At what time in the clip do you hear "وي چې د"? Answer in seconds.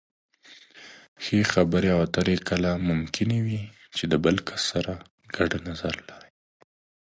3.45-4.13